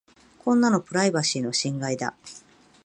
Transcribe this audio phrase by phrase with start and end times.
[0.39, 2.15] こんなのプライバシーの侵害だ。